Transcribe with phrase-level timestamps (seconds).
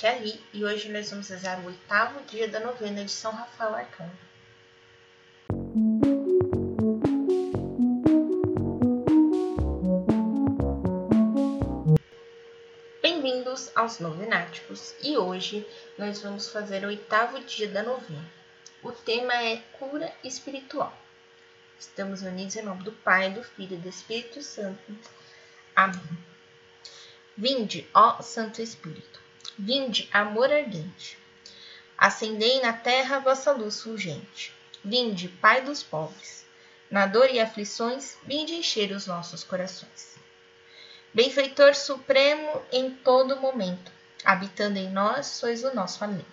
[0.00, 3.32] aqui é Ali e hoje nós vamos rezar o oitavo dia da novena de São
[3.32, 4.10] Rafael Arcanjo.
[13.02, 15.66] Bem-vindos aos Novenáticos e hoje
[15.98, 18.24] nós vamos fazer o oitavo dia da novena.
[18.82, 20.96] O tema é cura espiritual.
[21.78, 24.80] Estamos unidos em nome do Pai, do Filho e do Espírito Santo.
[25.76, 26.18] Amém.
[27.36, 29.19] Vinde, ó Santo Espírito,
[29.60, 31.18] vinde, amor ardente.
[31.96, 34.54] Acendei na terra vossa luz fulgente.
[34.82, 36.46] Vinde, Pai dos pobres.
[36.90, 40.16] Na dor e aflições, vinde encher os nossos corações.
[41.12, 43.92] Benfeitor supremo em todo momento,
[44.24, 46.24] habitando em nós, sois o nosso alento.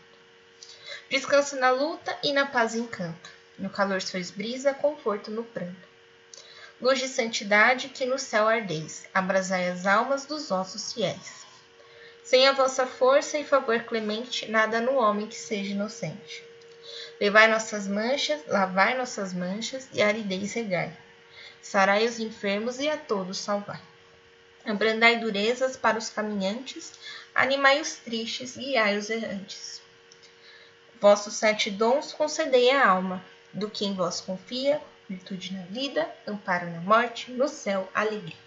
[1.09, 3.29] Descanso na luta e na paz encanto.
[3.59, 5.87] No calor sois brisa, conforto no pranto.
[6.79, 11.46] Luz de santidade que no céu ardeis, abrasai as almas dos vossos fiéis.
[12.27, 16.43] Sem a vossa força e favor clemente, nada no homem que seja inocente.
[17.21, 20.91] Levai nossas manchas, lavai nossas manchas e aridez regai.
[21.61, 23.79] Sarai os enfermos e a todos salvai.
[24.65, 26.91] Abrandai durezas para os caminhantes,
[27.33, 29.81] animai os tristes, guiai os errantes.
[30.99, 33.23] Vossos sete dons concedei à alma,
[33.53, 38.46] do que em vós confia, virtude na vida, amparo na morte, no céu, alegria.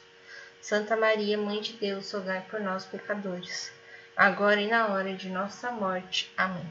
[0.61, 3.71] Santa Maria, Mãe de Deus, rogai por nós, pecadores,
[4.15, 6.31] agora e na hora de nossa morte.
[6.37, 6.65] Amém.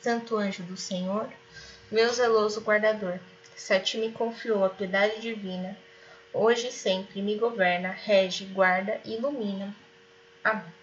[0.00, 1.32] Santo anjo do Senhor,
[1.88, 3.20] meu zeloso guardador,
[3.54, 5.78] se a ti me confiou a piedade divina,
[6.32, 9.72] hoje e sempre me governa, rege, guarda e ilumina.
[10.42, 10.74] Amém.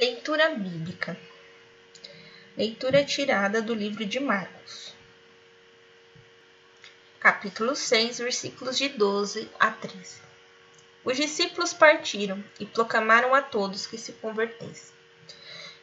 [0.00, 1.16] Leitura bíblica.
[2.56, 4.94] Leitura tirada do livro de Marcos,
[7.20, 10.33] capítulo 6, versículos de 12 a 13.
[11.04, 14.94] Os discípulos partiram e proclamaram a todos que se convertessem.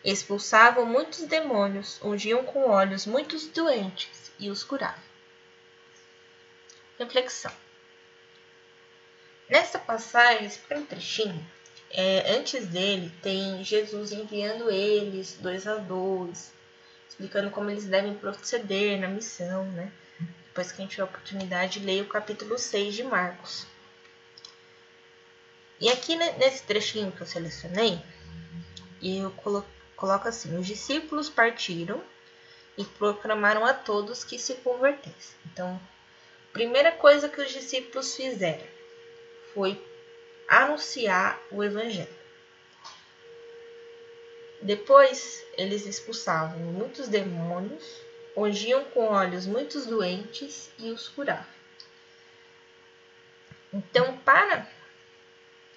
[0.03, 5.03] Expulsavam muitos demônios, ungiam com óleos muitos doentes e os curavam.
[6.97, 7.51] Reflexão.
[9.47, 11.45] Nesta passagem, para um trechinho,
[11.91, 16.51] é, antes dele tem Jesus enviando eles dois a dois,
[17.07, 19.91] explicando como eles devem proceder na missão, né?
[20.45, 23.67] Depois que a gente tiver a oportunidade, leia o capítulo 6 de Marcos.
[25.81, 27.99] E aqui nesse trechinho que eu selecionei,
[29.01, 29.65] eu colo
[29.95, 32.03] coloco assim: os discípulos partiram
[32.77, 35.35] e proclamaram a todos que se convertessem.
[35.47, 35.81] Então,
[36.49, 38.65] a primeira coisa que os discípulos fizeram
[39.55, 39.83] foi
[40.47, 42.21] anunciar o evangelho.
[44.61, 47.83] Depois eles expulsavam muitos demônios,
[48.37, 51.45] ungiam com olhos muitos doentes e os curavam.
[53.73, 54.67] Então, para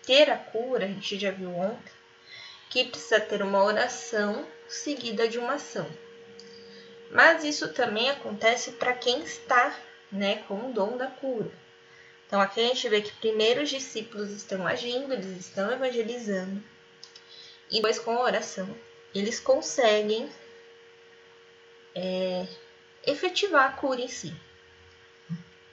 [0.07, 1.93] ter a cura, a gente já viu ontem,
[2.71, 5.89] que precisa ter uma oração seguida de uma ação.
[7.11, 9.77] Mas isso também acontece para quem está
[10.11, 11.51] né, com o dom da cura.
[12.27, 16.63] Então, aqui a gente vê que primeiro os discípulos estão agindo, eles estão evangelizando,
[17.71, 18.69] e depois com a oração
[19.15, 20.29] eles conseguem
[21.95, 22.47] é,
[23.07, 24.35] efetivar a cura em si.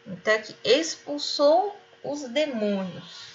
[0.06, 3.31] Então aqui expulsou os demônios.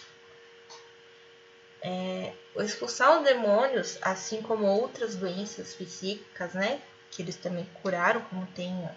[1.89, 2.33] É,
[2.65, 6.83] expulsar os demônios, assim como outras doenças psíquicas, né?
[7.11, 8.95] Que eles também curaram, como tem a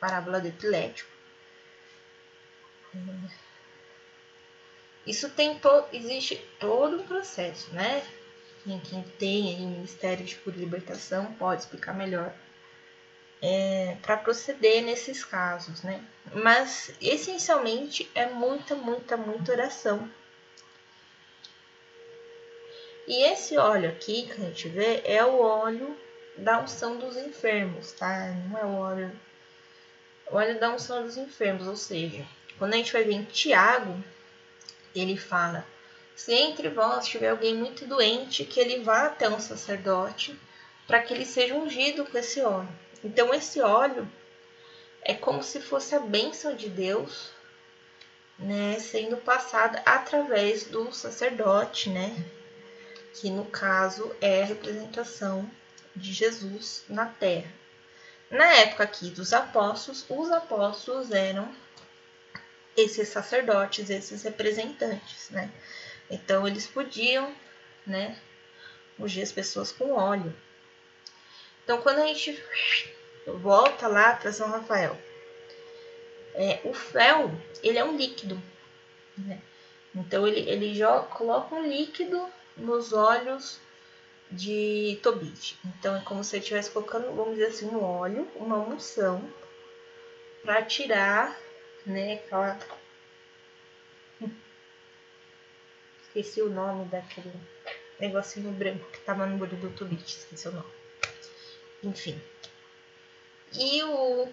[0.00, 1.10] parábola do epilético.
[2.94, 3.46] É,
[5.06, 8.02] isso tem to existe todo um processo, né?
[8.66, 12.34] quem, quem tem aí o Ministério de Cura e Libertação pode explicar melhor
[13.40, 16.04] é, para proceder nesses casos, né?
[16.34, 20.10] Mas essencialmente é muita, muita, muita oração.
[23.06, 25.96] E esse óleo aqui que a gente vê é o óleo
[26.36, 28.30] da unção dos enfermos, tá?
[28.50, 29.20] Não é o óleo,
[30.30, 32.26] o óleo da unção dos enfermos, ou seja,
[32.58, 34.02] quando a gente vai ver em Tiago,
[34.94, 35.64] ele fala
[36.16, 40.34] se entre vós tiver alguém muito doente, que ele vá até um sacerdote
[40.86, 42.68] para que ele seja ungido com esse óleo.
[43.04, 44.10] Então, esse óleo
[45.02, 47.30] é como se fosse a bênção de Deus,
[48.38, 52.24] né, sendo passada através do sacerdote, né,
[53.16, 55.50] que no caso é a representação
[55.94, 57.50] de Jesus na terra.
[58.30, 61.50] Na época aqui dos apóstolos, os apóstolos eram
[62.76, 65.50] esses sacerdotes, esses representantes, né?
[66.10, 67.34] Então eles podiam,
[67.86, 68.18] né,
[68.98, 70.34] ungir as pessoas com óleo.
[71.64, 72.38] Então quando a gente
[73.26, 74.96] volta lá para São Rafael,
[76.34, 77.30] é, o fel
[77.62, 78.40] ele é um líquido,
[79.16, 79.40] né?
[79.94, 83.60] Então ele, ele joga, coloca um líquido nos olhos
[84.30, 85.58] de Tobit.
[85.64, 89.22] Então é como se ele estivesse colocando, vamos dizer assim, um óleo, uma unção,
[90.42, 91.36] para tirar,
[91.84, 92.58] né, aquela.
[96.02, 97.32] Esqueci o nome daquele
[98.00, 100.72] negocinho branco que tava no olho do Tobit, esqueci o nome.
[101.82, 102.20] Enfim.
[103.52, 104.28] E o.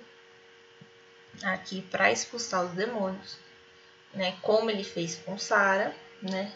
[1.44, 3.38] Aqui, para expulsar os demônios,
[4.14, 6.54] né, como ele fez com Sara, né,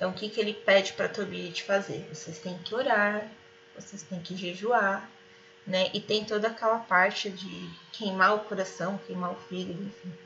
[0.00, 2.08] então, o que, que ele pede para Tobit fazer?
[2.08, 3.30] Vocês têm que orar,
[3.74, 5.06] vocês têm que jejuar,
[5.66, 5.90] né?
[5.92, 10.18] E tem toda aquela parte de queimar o coração, queimar o fígado, enfim.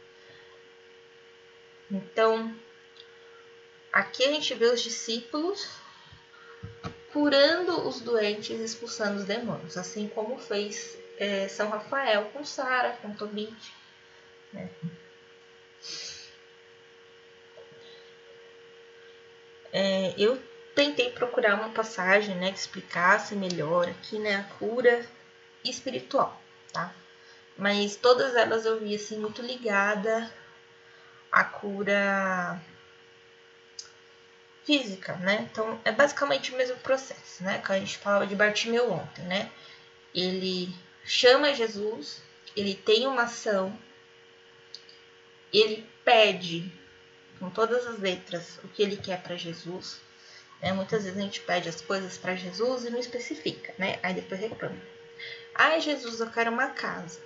[1.90, 2.54] Então,
[3.92, 5.68] aqui a gente vê os discípulos
[7.12, 13.12] curando os doentes, expulsando os demônios, assim como fez é, São Rafael com Sara, com
[13.12, 13.74] Tobit.
[14.52, 14.70] Né?
[19.74, 20.40] É, eu
[20.72, 25.04] tentei procurar uma passagem né, que explicasse melhor aqui né, a cura
[25.64, 26.40] espiritual,
[26.72, 26.94] tá?
[27.58, 30.32] Mas todas elas eu vi assim muito ligada
[31.30, 32.60] à cura
[34.64, 35.48] física, né?
[35.50, 37.58] Então é basicamente o mesmo processo, né?
[37.58, 39.50] Que a gente falava de Bartimeu ontem, né?
[40.14, 40.72] Ele
[41.04, 42.22] chama Jesus,
[42.56, 43.76] ele tem uma ação,
[45.52, 46.72] ele pede
[47.38, 50.00] com todas as letras o que ele quer para Jesus.
[50.60, 50.72] Né?
[50.72, 53.98] Muitas vezes a gente pede as coisas para Jesus e não especifica, né?
[54.02, 54.80] Aí depois reclama.
[55.54, 57.20] Ai, Jesus, eu quero uma casa.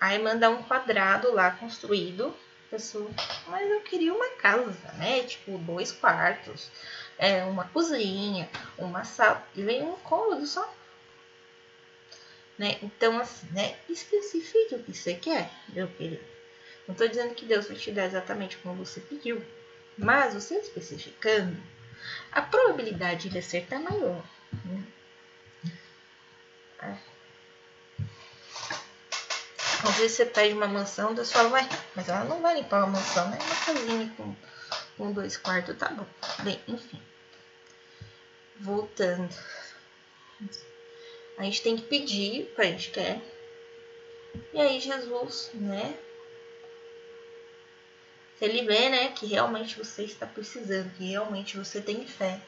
[0.00, 2.34] Aí manda um quadrado lá construído.
[2.70, 3.10] Pessoa,
[3.48, 5.22] mas eu queria uma casa, né?
[5.24, 6.70] Tipo, dois quartos,
[7.18, 9.46] é, uma cozinha, uma sala.
[9.54, 10.74] E vem um cômodo só.
[12.58, 12.78] Né?
[12.82, 13.76] Então, assim, né?
[13.90, 16.31] Especifique o que você quer, meu querido.
[16.86, 19.44] Não estou dizendo que Deus vai te dar exatamente como você pediu,
[19.96, 21.56] mas você especificando,
[22.30, 24.24] a probabilidade de acertar é maior.
[24.64, 24.84] Né?
[26.82, 27.12] É.
[29.84, 32.98] Às vezes você pede uma mansão, Deus fala, ué, mas ela não vai limpar uma
[32.98, 33.38] mansão, né?
[33.40, 34.34] Uma casinha com,
[34.96, 36.06] com dois quartos, tá bom.
[36.44, 37.02] Bem, enfim.
[38.60, 39.34] Voltando.
[41.36, 43.20] A gente tem que pedir o que a gente quer.
[44.52, 45.96] E aí Jesus, né,
[48.44, 52.40] ele vê, né, que realmente você está precisando, que realmente você tem fé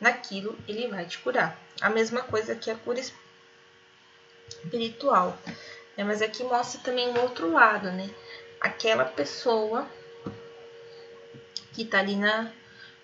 [0.00, 1.56] naquilo, ele vai te curar.
[1.80, 2.98] A mesma coisa que a cura
[4.48, 5.38] espiritual.
[5.96, 6.02] Né?
[6.02, 8.10] Mas aqui mostra também um outro lado, né?
[8.60, 9.88] Aquela pessoa
[11.72, 12.52] que está ali na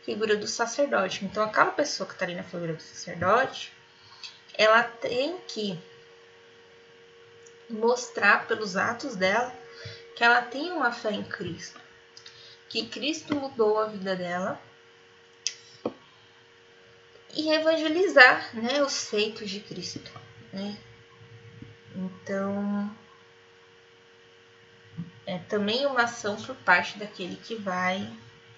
[0.02, 1.24] figura do sacerdote.
[1.24, 3.72] Então, aquela pessoa que está ali na figura do sacerdote,
[4.54, 5.78] ela tem que
[7.70, 9.54] mostrar pelos atos dela
[10.16, 11.83] que ela tem uma fé em Cristo
[12.68, 14.60] que Cristo mudou a vida dela
[17.36, 20.10] e evangelizar né, os feitos de Cristo.
[20.52, 20.76] Né?
[21.94, 22.94] Então,
[25.26, 28.10] é também uma ação por parte daquele que vai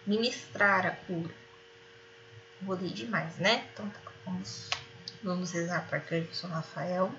[0.06, 1.34] ministrar a cura.
[2.62, 3.68] Ler demais, né?
[3.72, 4.70] Então, tá, vamos,
[5.22, 7.12] vamos rezar para Arcanjo São Rafael.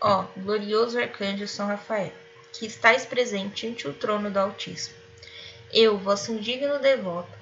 [0.00, 2.21] Ó, glorioso Arcanjo São Rafael
[2.52, 4.96] que estais presente ante o trono do Altíssimo.
[5.72, 7.32] Eu, vosso indigno devoto,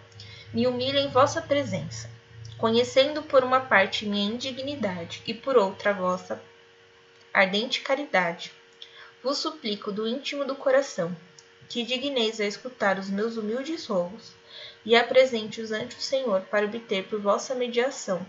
[0.54, 2.08] me humilho em vossa presença,
[2.56, 6.40] conhecendo por uma parte minha indignidade e por outra vossa
[7.32, 8.52] ardente caridade.
[9.22, 11.14] Vos suplico do íntimo do coração
[11.68, 14.32] que digneis a escutar os meus humildes rogos
[14.84, 18.26] e apresente-os ante o Senhor para obter por vossa mediação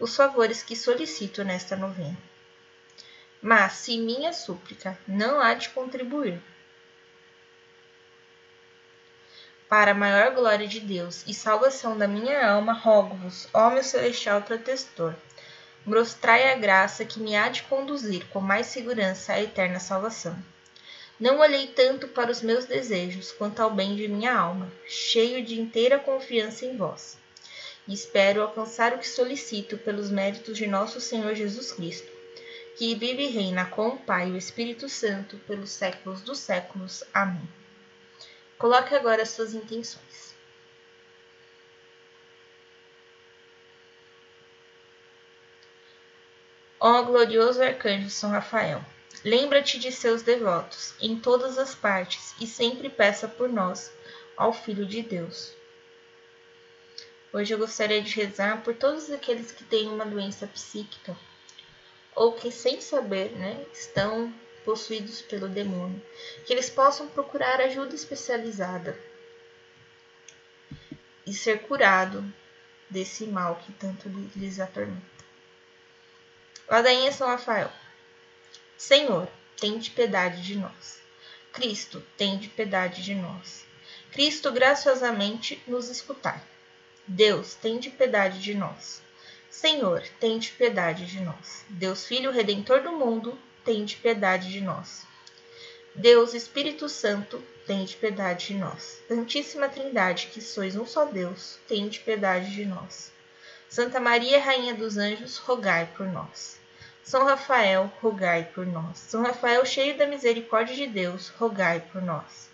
[0.00, 2.16] os favores que solicito nesta novena.
[3.40, 6.42] Mas se minha súplica não há de contribuir
[9.68, 14.40] para a maior glória de Deus e salvação da minha alma, rogo-vos, ó meu celestial
[14.40, 15.14] protetor,
[15.84, 20.36] mostrai a graça que me há de conduzir com mais segurança à eterna salvação.
[21.20, 25.60] Não olhei tanto para os meus desejos quanto ao bem de minha alma, cheio de
[25.60, 27.18] inteira confiança em vós.
[27.86, 32.17] E espero alcançar o que solicito pelos méritos de nosso Senhor Jesus Cristo
[32.78, 37.02] que vive e reina com o Pai e o Espírito Santo pelos séculos dos séculos.
[37.12, 37.42] Amém.
[38.56, 40.32] Coloque agora as suas intenções.
[46.78, 48.80] Ó glorioso arcanjo São Rafael,
[49.24, 53.92] lembra-te de seus devotos em todas as partes e sempre peça por nós
[54.36, 55.52] ao Filho de Deus.
[57.32, 61.16] Hoje eu gostaria de rezar por todos aqueles que têm uma doença psíquica
[62.18, 64.34] ou que, sem saber, né, estão
[64.64, 66.02] possuídos pelo demônio,
[66.44, 68.98] que eles possam procurar ajuda especializada
[71.24, 72.24] e ser curado
[72.90, 75.00] desse mal que tanto lhes atormenta.
[76.68, 77.70] Ladainha São Rafael.
[78.76, 81.00] Senhor, tende piedade de nós.
[81.52, 83.64] Cristo, tende piedade de nós.
[84.10, 86.42] Cristo, graciosamente nos escutai.
[87.06, 89.00] Deus, tende piedade de nós.
[89.50, 91.64] Senhor, tende piedade de nós.
[91.68, 95.06] Deus Filho Redentor do mundo, tende piedade de nós.
[95.94, 99.02] Deus Espírito Santo, tende piedade de nós.
[99.08, 103.10] Santíssima Trindade, que sois um só Deus, tende piedade de nós.
[103.68, 106.58] Santa Maria, Rainha dos Anjos, rogai por nós.
[107.02, 108.98] São Rafael, rogai por nós.
[108.98, 112.50] São Rafael, cheio da misericórdia de Deus, rogai por nós.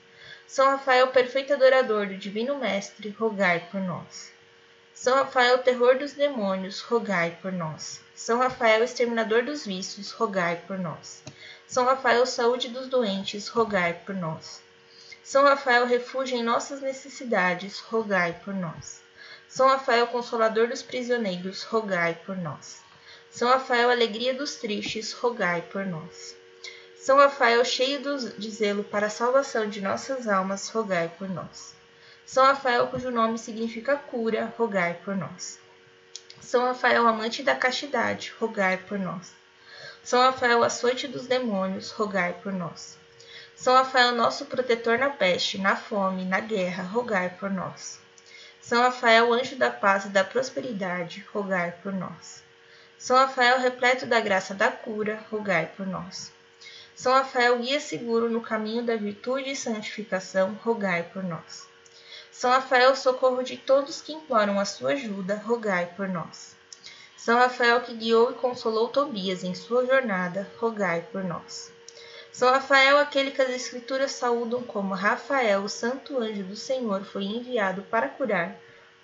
[0.46, 4.33] São Rafael, perfeito adorador do Divino Mestre, rogai por nós.
[4.94, 8.00] São Rafael, terror dos demônios, rogai por nós.
[8.14, 11.24] São Rafael, exterminador dos vícios, rogai por nós.
[11.66, 14.62] São Rafael, saúde dos doentes, rogai por nós.
[15.24, 19.02] São Rafael, refúgio em nossas necessidades, rogai por nós.
[19.48, 22.80] São Rafael, consolador dos prisioneiros, rogai por nós.
[23.30, 26.36] São Rafael, alegria dos tristes, rogai por nós.
[26.96, 28.00] São Rafael, cheio
[28.38, 31.74] de zelo para a salvação de nossas almas, rogai por nós.
[32.26, 35.58] São Rafael, cujo nome significa cura, rogai por nós.
[36.40, 39.32] São Rafael, amante da castidade, rogai por nós.
[40.02, 42.98] São Rafael, açoite dos demônios, rogai por nós.
[43.54, 48.00] São Rafael, nosso protetor na peste, na fome, na guerra, rogai por nós.
[48.60, 52.42] São Rafael, anjo da paz e da prosperidade, rogai por nós.
[52.98, 56.32] São Rafael, repleto da graça da cura, rogai por nós.
[56.94, 61.73] São Rafael, guia seguro no caminho da virtude e santificação, rogai por nós.
[62.36, 66.56] São Rafael, socorro de todos que imploram a sua ajuda, rogai por nós.
[67.16, 71.72] São Rafael, que guiou e consolou Tobias em sua jornada, rogai por nós.
[72.32, 77.22] São Rafael, aquele que as Escrituras saúdam como Rafael, o santo anjo do Senhor, foi
[77.22, 78.58] enviado para curar,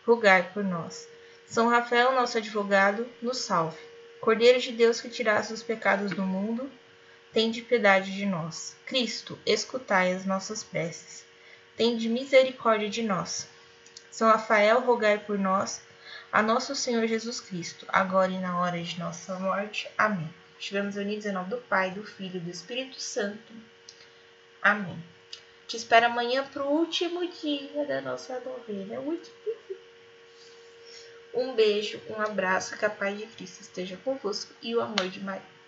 [0.05, 1.07] rogai por nós.
[1.47, 3.79] São Rafael, nosso advogado, nos salve.
[4.21, 6.69] Cordeiro de Deus que tirasse os pecados do mundo,
[7.33, 8.77] tende piedade de nós.
[8.85, 11.30] Cristo, escutai as nossas preces.
[11.81, 13.49] Tende misericórdia de nós.
[14.11, 15.81] São Rafael, rogai por nós,
[16.31, 19.89] a nosso Senhor Jesus Cristo, agora e na hora de nossa morte.
[19.97, 20.29] Amém.
[20.59, 23.51] Estivemos unidos em nome do Pai, do Filho e do Espírito Santo.
[24.61, 25.03] Amém.
[25.67, 29.01] Te espero amanhã para o último dia da nossa novena.
[31.33, 35.21] um beijo, um abraço, que a paz de Cristo esteja convosco e o amor de
[35.21, 35.60] Maria.